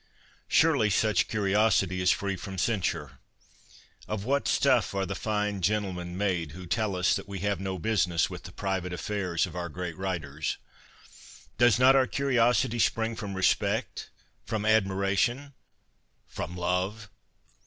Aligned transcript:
Surely 0.47 0.89
such 0.89 1.27
curiosity 1.27 2.01
is 2.01 2.09
free 2.09 2.35
from 2.35 2.57
cen 2.57 2.81
sure. 2.81 3.19
Of 4.07 4.25
what 4.25 4.47
stuff 4.47 4.95
are 4.95 5.05
the 5.05 5.13
fine 5.13 5.61
gentlemen 5.61 6.17
made 6.17 6.53
who 6.53 6.65
tell 6.65 6.95
us 6.95 7.15
that 7.15 7.27
we 7.27 7.41
have 7.41 7.59
no 7.59 7.77
business 7.77 8.27
with 8.27 8.41
the 8.41 8.51
private 8.51 8.93
affairs 8.93 9.45
of 9.45 9.55
our 9.55 9.69
great 9.69 9.95
writers? 9.95 10.57
Does 11.59 11.77
not 11.77 11.95
our 11.95 12.07
curiosity 12.07 12.79
spring 12.79 13.15
from 13.15 13.35
respect, 13.35 14.09
from 14.43 14.65
admiration— 14.65 15.53
from 16.35 16.57
love? 16.57 17.07